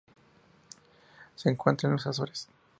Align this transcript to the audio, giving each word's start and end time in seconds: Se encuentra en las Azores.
Se 1.35 1.47
encuentra 1.51 1.87
en 1.87 1.93
las 1.95 2.07
Azores. 2.07 2.49